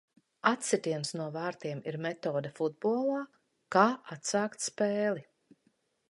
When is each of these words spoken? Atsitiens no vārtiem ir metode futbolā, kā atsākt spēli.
Atsitiens 0.51 1.11
no 1.19 1.25
vārtiem 1.33 1.83
ir 1.91 1.97
metode 2.05 2.51
futbolā, 2.59 3.19
kā 3.75 3.83
atsākt 4.15 4.65
spēli. 4.69 5.25